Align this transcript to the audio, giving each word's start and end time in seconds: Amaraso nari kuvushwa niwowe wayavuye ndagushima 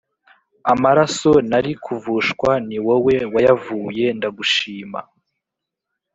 Amaraso 0.73 1.31
nari 1.49 1.71
kuvushwa 1.83 2.51
niwowe 2.67 3.15
wayavuye 3.33 4.05
ndagushima 4.17 4.99